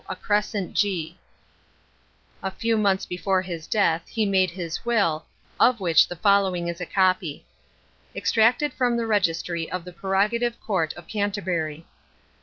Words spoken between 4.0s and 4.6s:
he made